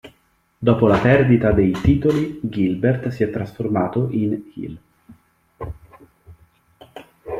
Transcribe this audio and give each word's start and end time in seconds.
Dopo 0.57 0.87
la 0.87 0.97
perdita 0.97 1.51
dei 1.51 1.69
titoli, 1.73 2.39
Gilbert 2.41 3.09
si 3.09 3.21
è 3.21 3.29
trasformato 3.29 4.07
in 4.09 4.41
heel. 4.55 4.77